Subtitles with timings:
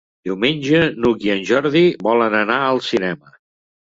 [0.27, 3.37] Diumenge n'Hug i en Jordi volen anar al cinema.